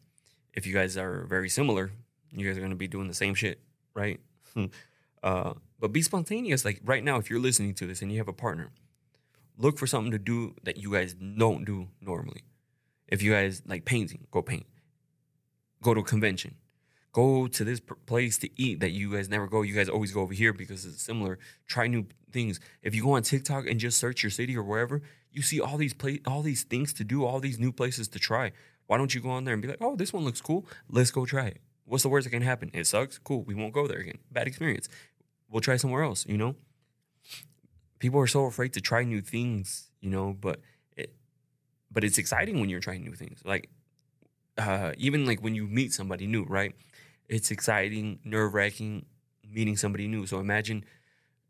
[0.55, 1.91] if you guys are very similar,
[2.31, 3.61] you guys are going to be doing the same shit,
[3.95, 4.21] right?
[5.23, 6.65] uh, but be spontaneous.
[6.65, 8.71] Like right now, if you're listening to this and you have a partner,
[9.59, 12.43] look for something to do that you guys don't do normally.
[13.09, 14.67] If you guys like painting, go paint.
[15.83, 16.55] Go to a convention
[17.13, 19.63] go to this place to eat that you guys never go.
[19.63, 21.39] You guys always go over here because it's similar.
[21.67, 22.59] Try new things.
[22.83, 25.77] If you go on TikTok and just search your city or wherever, you see all
[25.77, 25.95] these
[26.27, 28.53] all these things to do, all these new places to try.
[28.87, 30.67] Why don't you go on there and be like, oh, this one looks cool.
[30.89, 31.61] Let's go try it.
[31.85, 32.71] What's the worst that can happen?
[32.73, 33.19] It sucks.
[33.19, 33.43] Cool.
[33.43, 34.19] We won't go there again.
[34.31, 34.89] Bad experience.
[35.51, 36.27] We'll try somewhere else.
[36.27, 36.57] You know.
[37.99, 39.91] People are so afraid to try new things.
[40.01, 40.61] You know, but
[40.97, 41.15] it,
[41.91, 43.41] but it's exciting when you're trying new things.
[43.45, 43.69] Like
[44.59, 46.75] uh, even like when you meet somebody new, right?
[47.29, 49.07] It's exciting, nerve wracking
[49.53, 50.27] meeting somebody new.
[50.27, 50.85] So imagine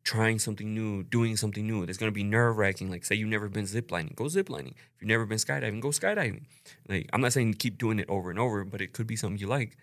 [0.04, 1.84] trying something new, doing something new.
[1.84, 2.90] It's gonna be nerve wracking.
[2.90, 4.72] Like say you've never been ziplining, go ziplining.
[4.72, 6.44] If you've never been skydiving, go skydiving.
[6.88, 9.38] Like I'm not saying keep doing it over and over, but it could be something
[9.38, 9.76] you like.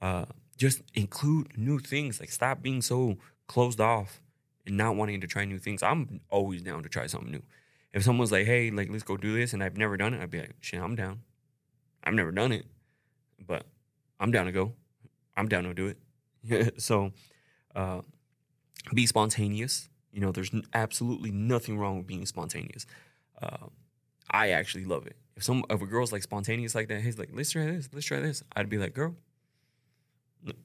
[0.00, 2.20] Uh, just include new things.
[2.20, 4.20] Like stop being so closed off
[4.66, 5.82] and not wanting to try new things.
[5.82, 7.42] I'm always down to try something new.
[7.92, 10.30] If someone's like, hey, like let's go do this, and I've never done it, I'd
[10.30, 11.20] be like, shit, I'm down.
[12.04, 12.66] I've never done it,
[13.44, 13.64] but
[14.20, 14.74] I'm down to go.
[15.36, 15.94] I'm down to do
[16.44, 16.80] it.
[16.82, 17.12] so
[17.74, 18.02] uh,
[18.94, 19.88] be spontaneous.
[20.12, 22.86] You know, there's absolutely nothing wrong with being spontaneous.
[23.40, 23.66] Uh,
[24.30, 25.16] I actually love it.
[25.36, 28.06] If some if a girl's like spontaneous like that, he's like, let's try this, let's
[28.06, 28.42] try this.
[28.54, 29.14] I'd be like, girl,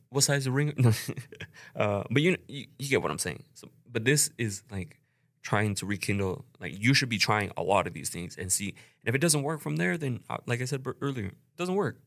[0.10, 0.73] what size of ring?
[1.75, 3.43] uh, but you, you you get what I'm saying.
[3.53, 4.99] So, but this is like
[5.41, 6.45] trying to rekindle.
[6.60, 8.69] Like you should be trying a lot of these things and see.
[8.69, 11.75] And if it doesn't work from there, then uh, like I said earlier, it doesn't
[11.75, 11.99] work.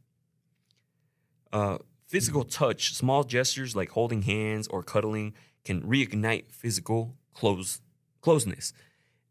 [1.53, 7.81] Uh, Physical touch, small gestures like holding hands or cuddling can reignite physical close
[8.21, 8.73] closeness.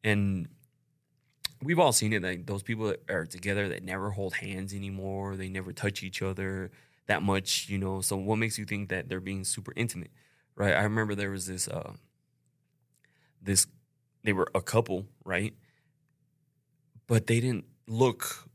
[0.04, 0.48] And
[1.62, 5.36] we've all seen it like those people that are together that never hold hands anymore,
[5.36, 6.72] they never touch each other
[7.08, 8.02] that much, you know.
[8.02, 10.12] So what makes you think that they're being super intimate?
[10.56, 10.74] Right?
[10.74, 11.94] I remember there was this uh
[13.42, 13.68] this
[14.24, 15.54] they were a couple, right?
[17.08, 18.48] But they didn't look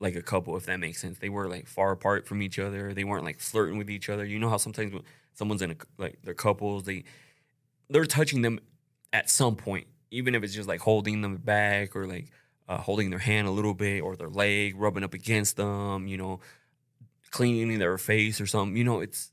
[0.00, 1.18] like a couple, if that makes sense.
[1.18, 2.92] They were like far apart from each other.
[2.92, 4.24] They weren't like flirting with each other.
[4.24, 5.02] You know how sometimes when
[5.34, 7.04] someone's in a like they're couples, they
[7.88, 8.60] they're touching them
[9.12, 12.30] at some point, even if it's just like holding them back or like
[12.68, 16.16] uh, holding their hand a little bit or their leg, rubbing up against them, you
[16.16, 16.40] know,
[17.30, 18.76] cleaning their face or something.
[18.76, 19.30] You know, it's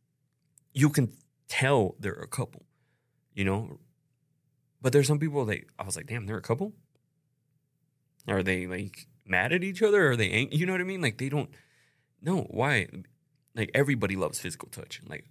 [0.74, 1.12] you can
[1.47, 2.63] tell they're a couple,
[3.34, 3.80] you know.
[4.82, 6.74] But there's some people that I was like, damn, they're a couple.
[8.28, 10.12] Are they like mad at each other?
[10.12, 10.58] Are they angry?
[10.58, 11.02] You know what I mean?
[11.02, 11.50] Like they don't.
[12.22, 12.88] No, why?
[13.56, 15.02] Like everybody loves physical touch.
[15.08, 15.26] Like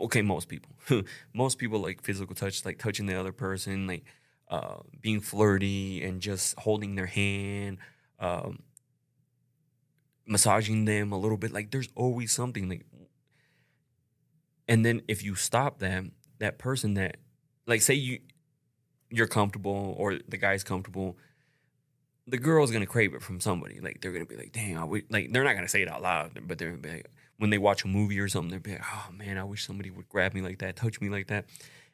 [0.00, 0.72] okay, most people,
[1.34, 4.04] most people like physical touch, like touching the other person, like
[4.48, 7.78] uh, being flirty and just holding their hand,
[8.18, 8.60] um,
[10.26, 11.52] massaging them a little bit.
[11.52, 12.84] Like there's always something like,
[14.68, 17.18] and then if you stop them, that person that,
[17.66, 18.20] like, say you
[19.10, 21.18] you're comfortable or the guy's comfortable,
[22.26, 23.80] the girl's gonna crave it from somebody.
[23.80, 26.02] Like they're gonna be like, "Dang, I wish," like they're not gonna say it out
[26.02, 28.72] loud, but they're gonna be like, when they watch a movie or something, they'll be
[28.72, 31.46] like, "Oh man, I wish somebody would grab me like that, touch me like that."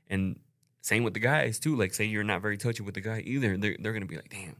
[0.08, 0.38] And
[0.82, 1.76] same with the guys too.
[1.76, 4.30] Like, say you're not very touchy with the guy either, they're they're gonna be like,
[4.30, 4.56] "Damn,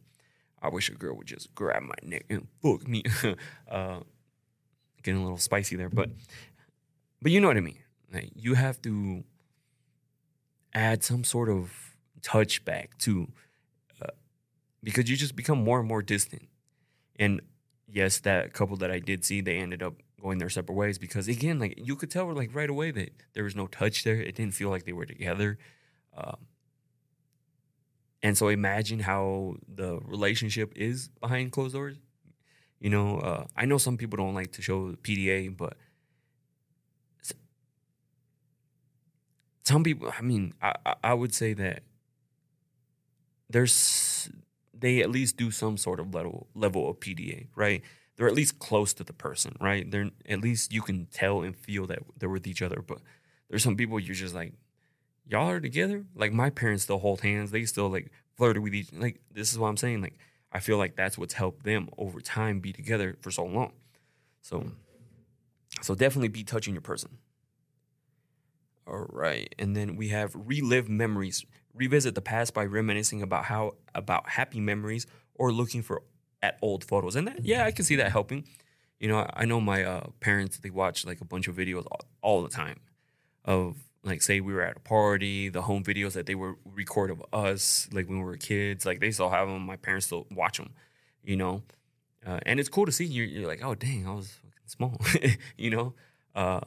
[0.63, 3.03] I wish a girl would just grab my neck and fuck me."
[3.71, 4.01] uh,
[5.03, 6.11] getting a little spicy there, but
[7.21, 7.79] but you know what I mean.
[8.13, 9.25] Like, you have to
[10.73, 13.29] add some sort of touch back to
[14.83, 16.49] because you just become more and more distant.
[17.17, 17.41] And
[17.89, 21.29] yes, that couple that I did see, they ended up going their separate ways because
[21.29, 24.21] again, like you could tell like right away that there was no touch there.
[24.21, 25.59] It didn't feel like they were together.
[26.17, 26.37] Um,
[28.23, 31.97] and so imagine how the relationship is behind closed doors.
[32.81, 35.77] You know, uh, I know some people don't like to show PDA, but
[39.65, 41.83] some people, I mean, I, I would say that
[43.51, 44.31] there's
[44.81, 47.83] they at least do some sort of level level of PDA, right?
[48.17, 49.89] They're at least close to the person, right?
[49.91, 52.83] They're at least you can tell and feel that they're with each other.
[52.87, 52.99] But
[53.49, 54.55] there's some people you're just like,
[55.27, 56.05] y'all are together.
[56.15, 57.51] Like my parents still hold hands.
[57.51, 58.93] They still like flirted with each.
[58.93, 60.03] Like this is what I'm saying.
[60.03, 60.19] Like
[60.53, 63.73] I feel like that's what's helped them over time be together for so long.
[64.43, 64.65] So,
[65.83, 67.19] so definitely be touching your person.
[68.89, 71.45] All right, and then we have relive memories
[71.79, 76.03] revisit the past by reminiscing about how about happy memories or looking for
[76.43, 77.17] at old photos.
[77.17, 78.45] And that, yeah, I can see that helping.
[79.01, 82.01] You know, I know my uh, parents they watch like a bunch of videos all,
[82.21, 82.81] all, the time
[83.45, 87.11] of like say we were at a party, the home videos that they were record
[87.11, 88.85] of us like when we were kids.
[88.85, 89.65] Like they still have them.
[89.65, 90.71] My parents still watch them.
[91.23, 91.63] You know,
[92.27, 93.05] uh, and it's cool to see.
[93.05, 95.01] You're, you're like, oh dang, I was small.
[95.57, 95.95] you know.
[96.35, 96.61] Uh,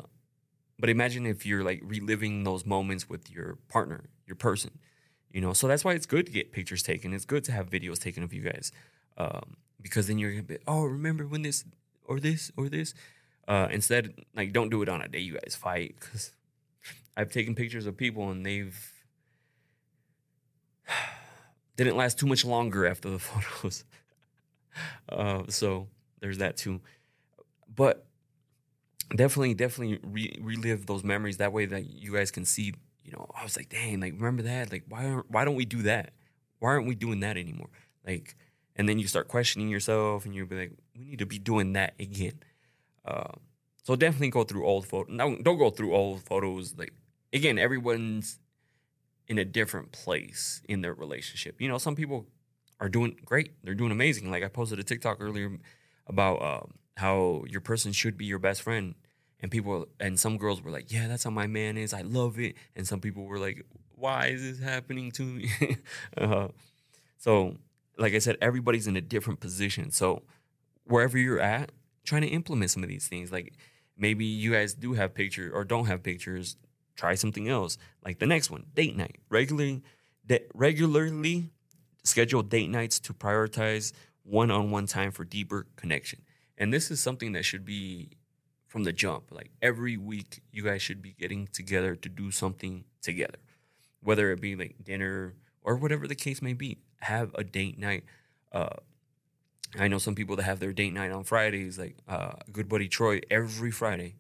[0.82, 4.80] but imagine if you're like reliving those moments with your partner, your person
[5.34, 5.54] you know?
[5.54, 7.14] So that's why it's good to get pictures taken.
[7.14, 8.72] It's good to have videos taken of you guys
[9.18, 11.66] um, because then you're gonna be oh remember when this
[12.06, 12.94] or this or this?
[13.48, 16.32] Uh, instead like don't do it on a day you guys fight because
[17.18, 18.94] i've taken pictures of people and they've
[21.76, 23.84] didn't last too much longer after the photos.
[25.10, 25.88] Uh, so
[26.20, 26.80] there's that too.
[27.74, 28.06] But
[29.16, 33.28] definitely definitely re- relive those memories that way that you guys can see you know,
[33.36, 34.72] I was like, dang, like remember that?
[34.72, 36.12] Like, why aren't why don't we do that?
[36.60, 37.70] Why aren't we doing that anymore?
[38.06, 38.36] Like,
[38.76, 41.74] and then you start questioning yourself, and you'll be like, we need to be doing
[41.74, 42.40] that again.
[43.06, 43.34] Uh,
[43.84, 45.14] so definitely go through old photos.
[45.14, 46.76] No, don't go through old photos.
[46.78, 46.94] Like
[47.34, 48.40] again, everyone's
[49.28, 51.60] in a different place in their relationship.
[51.60, 52.28] You know, some people
[52.80, 53.54] are doing great.
[53.64, 54.30] They're doing amazing.
[54.30, 55.58] Like I posted a TikTok earlier
[56.08, 56.66] about uh,
[56.98, 58.96] how your person should be your best friend
[59.42, 61.94] and people and some girls were like, "Yeah, that's how my man is.
[61.94, 65.50] I love it." And some people were like, "Why is this happening to me?"
[66.18, 66.50] uh,
[67.18, 67.58] so,
[67.98, 69.92] like I said, everybody's in a different position.
[69.92, 70.24] So,
[70.86, 71.72] wherever you're at,
[72.04, 73.32] trying to implement some of these things.
[73.32, 73.54] Like
[73.98, 76.58] maybe you guys do have pictures or don't have pictures.
[76.96, 77.78] Try something else.
[78.04, 79.18] Like the next one, date night.
[79.30, 79.82] Regularly,
[80.26, 81.52] de- regularly
[82.04, 86.22] schedule date nights to prioritize one-on-one time for deeper connection.
[86.58, 88.12] And this is something that should be
[88.72, 89.26] from the jump.
[89.32, 93.40] Like every week, you guys should be getting together to do something together,
[94.02, 96.78] whether it be like dinner or whatever the case may be.
[97.02, 98.06] Have a date night.
[98.54, 98.78] Uh,
[99.78, 102.88] I know some people that have their date night on Fridays, like uh, good buddy
[102.88, 104.16] Troy, every Friday,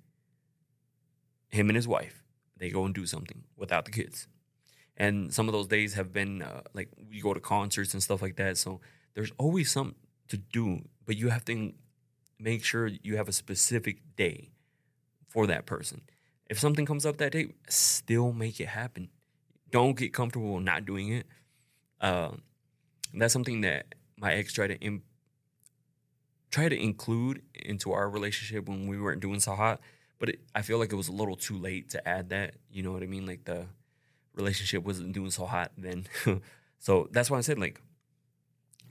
[1.47, 2.21] him and his wife,
[2.57, 4.27] they go and do something without the kids.
[4.97, 8.21] And some of those days have been uh, like we go to concerts and stuff
[8.21, 8.57] like that.
[8.57, 8.81] So
[9.13, 9.95] there's always something
[10.27, 11.71] to do, but you have to
[12.41, 14.49] make sure you have a specific day
[15.27, 16.01] for that person.
[16.49, 19.09] If something comes up that day, still make it happen.
[19.71, 21.25] Don't get comfortable not doing it.
[22.01, 22.31] Uh,
[23.13, 24.99] that's something that my ex tried to
[26.49, 29.79] try to include into our relationship when we weren't doing so hot.
[30.19, 32.55] But it, I feel like it was a little too late to add that.
[32.69, 33.25] You know what I mean?
[33.25, 33.67] Like the
[34.35, 36.05] relationship wasn't doing so hot then.
[36.79, 37.81] so that's why I said like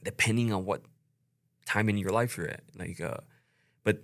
[0.03, 0.83] depending on what
[1.67, 2.63] time in your life you're at.
[2.77, 3.19] Like, uh,
[3.85, 4.03] but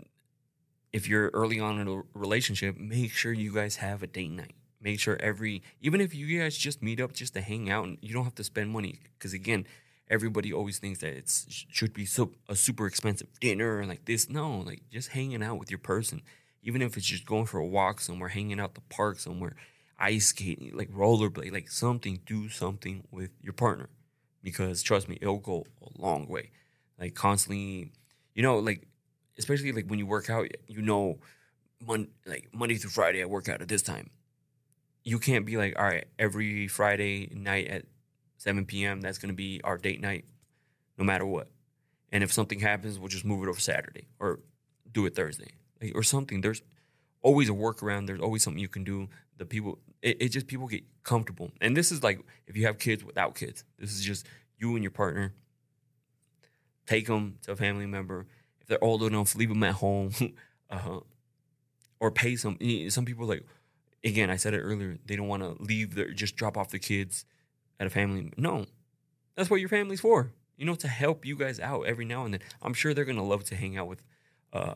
[0.93, 4.55] if you're early on in a relationship, make sure you guys have a date night.
[4.81, 7.99] Make sure every, even if you guys just meet up just to hang out, and
[8.01, 9.01] you don't have to spend money.
[9.19, 9.67] Because again,
[10.09, 14.31] everybody always thinks that it should be so, a super expensive dinner or like this.
[14.31, 16.23] No, like just hanging out with your person,
[16.63, 19.57] even if it's just going for a walk somewhere, hanging out the park somewhere,
[19.99, 22.21] ice skating, like rollerblade, like something.
[22.25, 23.89] Do something with your partner,
[24.43, 26.51] because trust me, it'll go a long way.
[26.99, 27.93] Like constantly,
[28.35, 28.87] you know, like
[29.39, 31.19] especially like when you work out, you know,
[31.85, 34.11] mon- like Monday through Friday, I work out at this time.
[35.05, 37.85] You can't be like, all right, every Friday night at
[38.39, 39.01] 7 p.m.
[39.01, 40.25] That's going to be our date night,
[40.99, 41.49] no matter what.
[42.13, 44.41] And if something happens, we'll just move it over Saturday or
[44.91, 46.41] do it Thursday like, or something.
[46.41, 46.63] There's
[47.23, 48.07] always a workaround.
[48.07, 49.09] There's always something you can do.
[49.37, 51.51] The people, it, it just people get comfortable.
[51.61, 53.65] And this is like if you have kids without kids.
[53.79, 54.27] This is just
[54.59, 55.35] you and your partner.
[56.87, 58.27] Take them to a family member.
[58.67, 60.11] If they're old enough, leave them at home,
[60.71, 60.99] uh,
[62.01, 62.59] or pay some.
[62.89, 63.47] Some people like,
[64.03, 64.99] again, I said it earlier.
[65.07, 67.25] They don't want to leave their just drop off the kids
[67.79, 68.33] at a family.
[68.37, 68.67] No,
[69.37, 70.33] that's what your family's for.
[70.57, 72.41] You know, to help you guys out every now and then.
[72.61, 74.03] I'm sure they're gonna love to hang out with
[74.53, 74.75] uh,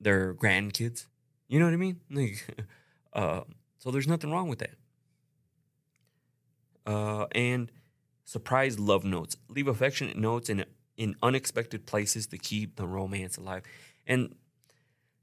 [0.00, 1.06] their grandkids.
[1.48, 2.00] You know what I mean?
[2.10, 2.46] Like,
[3.12, 3.40] uh,
[3.78, 4.76] so there's nothing wrong with that.
[6.86, 7.70] Uh, and
[8.24, 9.36] surprise love notes.
[9.48, 10.64] Leave affectionate notes in
[11.00, 13.62] in unexpected places to keep the romance alive.
[14.06, 14.34] And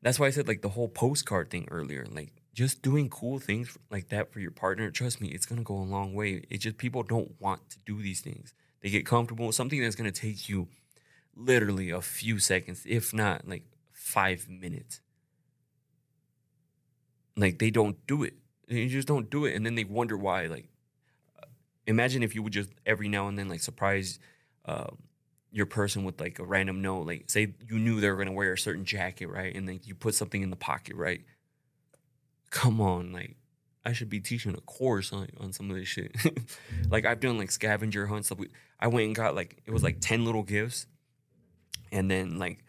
[0.02, 2.08] that's why I said like the whole postcard thing earlier.
[2.10, 5.76] Like just doing cool things like that for your partner, trust me, it's gonna go
[5.78, 6.44] a long way.
[6.50, 8.56] It's just people don't want to do these things.
[8.82, 10.68] They get comfortable with something that's gonna take you
[11.36, 15.02] literally a few seconds, if not like five minutes.
[17.36, 18.34] Like they don't do it.
[18.68, 20.48] They just don't do it, and then they wonder why.
[20.48, 20.70] Like,
[21.86, 24.20] imagine if you would just every now and then like surprise
[24.66, 24.88] uh,
[25.52, 27.08] your person with like a random note.
[27.08, 29.56] Like, say you knew they were gonna wear a certain jacket, right?
[29.56, 31.22] And then you put something in the pocket, right?
[32.50, 33.36] come on, like
[33.86, 36.16] I should be teaching a course on, on some of this shit.
[36.90, 38.32] like I've done like scavenger hunts.
[38.80, 40.88] I went and got like it was like ten little gifts,
[41.92, 42.64] and then like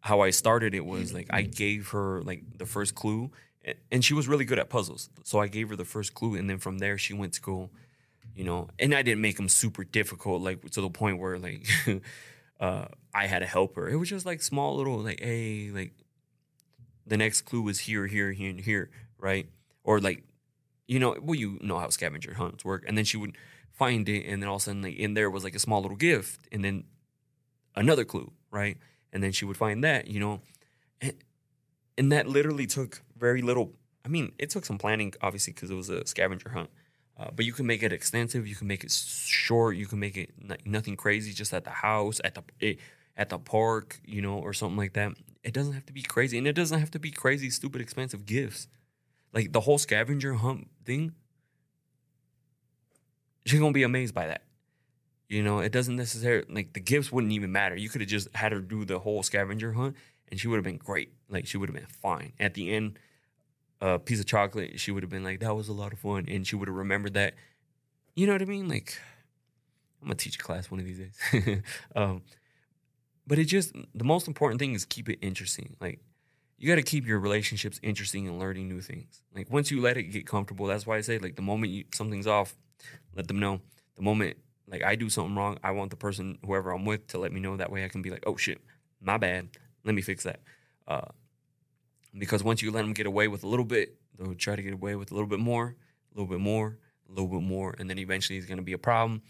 [0.00, 3.30] how I started it was like I gave her like the first clue,
[3.90, 5.10] and she was really good at puzzles.
[5.24, 7.70] So I gave her the first clue, and then from there she went to go,
[8.34, 8.68] you know.
[8.78, 11.66] And I didn't make them super difficult, like to the point where like
[12.60, 13.88] uh, I had a helper.
[13.88, 15.92] It was just like small little like, hey, like
[17.06, 18.90] the next clue is here, here, here, and here
[19.22, 19.48] right?
[19.84, 20.24] Or like,
[20.86, 22.84] you know, well, you know how scavenger hunts work.
[22.86, 23.36] And then she would
[23.72, 25.80] find it, and then all of a sudden, like, in there was like a small
[25.80, 26.84] little gift, and then
[27.74, 28.76] another clue, right?
[29.12, 30.40] And then she would find that, you know,
[31.00, 31.14] and,
[31.96, 33.72] and that literally took very little.
[34.04, 36.70] I mean, it took some planning, obviously, because it was a scavenger hunt.
[37.18, 38.46] Uh, but you can make it extensive.
[38.46, 39.76] You can make it short.
[39.76, 40.30] You can make it
[40.64, 42.76] nothing crazy, just at the house, at the
[43.16, 45.12] at the park, you know, or something like that.
[45.44, 48.24] It doesn't have to be crazy, and it doesn't have to be crazy, stupid, expensive
[48.24, 48.66] gifts.
[49.32, 51.12] Like the whole scavenger hunt thing,
[53.44, 54.42] she's gonna be amazed by that.
[55.28, 57.76] You know, it doesn't necessarily like the gifts wouldn't even matter.
[57.76, 59.96] You could have just had her do the whole scavenger hunt,
[60.30, 61.12] and she would have been great.
[61.28, 62.32] Like she would have been fine.
[62.40, 62.98] At the end,
[63.82, 66.26] a piece of chocolate, she would have been like, "That was a lot of fun,"
[66.28, 67.34] and she would have remembered that.
[68.14, 68.68] You know what I mean?
[68.68, 68.96] Like,
[70.00, 71.62] I'm gonna teach a class one of these days.
[71.96, 72.22] um,
[73.26, 75.76] but it just the most important thing is keep it interesting.
[75.80, 76.00] Like
[76.58, 79.20] you got to keep your relationships interesting and learning new things.
[79.34, 81.84] Like once you let it get comfortable, that's why I say like the moment you,
[81.92, 82.54] something's off,
[83.16, 83.60] let them know.
[83.96, 84.36] The moment
[84.68, 87.40] like I do something wrong, I want the person whoever I'm with to let me
[87.40, 87.56] know.
[87.56, 88.60] That way I can be like, oh shit,
[89.00, 89.48] my bad.
[89.84, 90.40] Let me fix that.
[90.86, 91.08] Uh,
[92.16, 94.72] because once you let them get away with a little bit, they'll try to get
[94.72, 95.76] away with a little bit more,
[96.14, 98.78] a little bit more, a little bit more, and then eventually it's gonna be a
[98.78, 99.22] problem.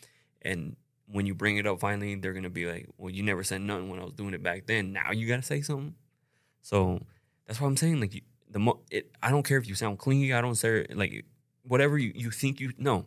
[0.42, 3.60] And when you bring it up, finally they're gonna be like, well, you never said
[3.60, 4.92] nothing when I was doing it back then.
[4.92, 5.94] Now you gotta say something.
[6.62, 7.00] So
[7.46, 8.00] that's what I'm saying.
[8.00, 10.32] Like you, the mo- it, I don't care if you sound clingy.
[10.32, 11.24] I don't say like
[11.62, 13.06] whatever you, you think you know.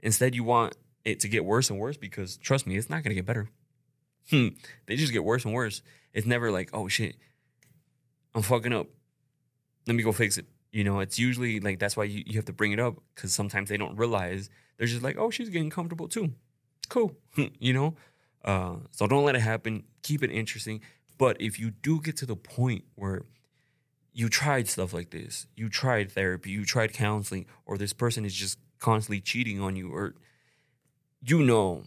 [0.00, 3.14] Instead, you want it to get worse and worse because trust me, it's not gonna
[3.14, 3.48] get better.
[4.30, 4.48] Hmm.
[4.86, 5.82] they just get worse and worse.
[6.14, 7.16] It's never like, oh shit,
[8.34, 8.86] I'm fucking up.
[9.86, 10.46] Let me go fix it.
[10.72, 13.32] You know, it's usually like that's why you, you have to bring it up because
[13.32, 16.32] sometimes they don't realize they're just like, oh, she's getting comfortable too.
[16.88, 17.12] Cool.
[17.58, 17.94] you know?
[18.44, 19.84] Uh, so don't let it happen.
[20.02, 20.80] Keep it interesting.
[21.16, 23.22] But if you do get to the point where
[24.12, 28.34] you tried stuff like this, you tried therapy, you tried counseling, or this person is
[28.34, 30.14] just constantly cheating on you, or
[31.22, 31.84] you know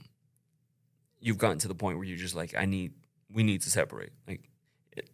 [1.20, 2.94] you've gotten to the point where you're just like, I need,
[3.32, 4.12] we need to separate.
[4.28, 4.50] Like,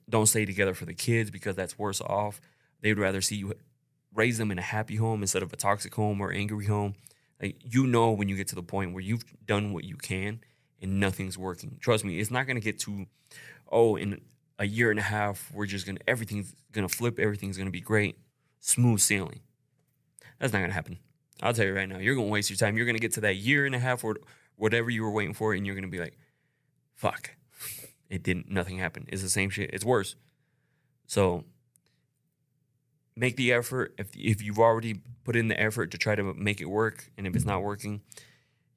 [0.09, 2.39] don't stay together for the kids because that's worse off.
[2.83, 3.53] They'd rather see you
[4.13, 6.95] raise them in a happy home instead of a toxic home or angry home.
[7.41, 10.41] Like, you know, when you get to the point where you've done what you can
[10.81, 11.77] and nothing's working.
[11.79, 13.05] Trust me, it's not gonna get to
[13.71, 14.21] oh in
[14.59, 18.17] a year and a half we're just gonna everything's gonna flip, everything's gonna be great,
[18.59, 19.39] smooth sailing.
[20.39, 20.99] That's not gonna happen.
[21.41, 22.75] I'll tell you right now, you're gonna waste your time.
[22.75, 24.17] You're gonna get to that year and a half or
[24.57, 26.17] whatever you were waiting for, and you're gonna be like,
[26.93, 27.31] fuck.
[28.09, 29.09] It didn't nothing happened.
[29.11, 29.71] It's the same shit.
[29.73, 30.15] It's worse.
[31.07, 31.45] So
[33.15, 33.93] make the effort.
[33.97, 37.27] If if you've already put in the effort to try to make it work, and
[37.27, 38.01] if it's not working,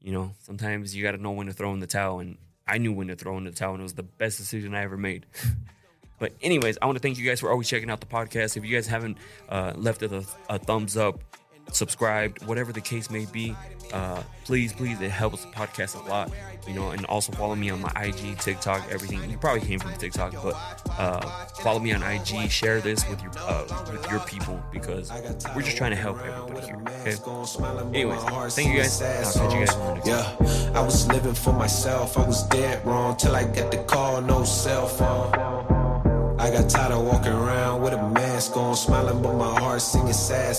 [0.01, 2.21] you know, sometimes you got to know when to throw in the towel.
[2.21, 4.75] And I knew when to throw in the towel, and it was the best decision
[4.75, 5.27] I ever made.
[6.19, 8.57] but anyways, I want to thank you guys for always checking out the podcast.
[8.57, 9.19] If you guys haven't
[9.49, 11.23] uh, left it a, a thumbs up,
[11.73, 13.55] subscribed, whatever the case may be,
[13.93, 16.31] uh, please, please, it helps the podcast a lot.
[16.67, 19.29] You know, and also follow me on my IG, TikTok, everything.
[19.31, 20.55] You probably came from TikTok, but
[20.99, 21.21] uh,
[21.63, 22.51] follow me on IG.
[22.51, 25.13] Share this with your uh, with your people because
[25.55, 26.83] we're just trying to help everybody here.
[27.03, 27.17] Okay.
[27.95, 28.23] Anyways,
[28.55, 29.01] thank you guys.
[29.03, 30.07] I'll catch you guys.
[30.07, 32.19] Yeah, I was living for myself.
[32.19, 35.35] I was dead wrong till I got the call, no cell phone.
[36.39, 40.13] I got tired of walking around with a mask on, smiling, but my heart singing
[40.13, 40.57] sad.